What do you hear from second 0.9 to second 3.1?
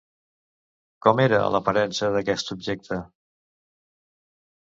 Com era l'aparença d'aquest objecte?